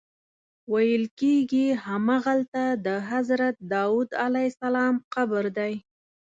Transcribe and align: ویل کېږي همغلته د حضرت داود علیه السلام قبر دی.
ویل 0.71 1.03
کېږي 1.19 1.65
همغلته 1.85 2.63
د 2.85 2.87
حضرت 3.09 3.55
داود 3.73 4.09
علیه 4.25 4.47
السلام 4.51 4.95
قبر 5.13 5.43
دی. 5.57 5.73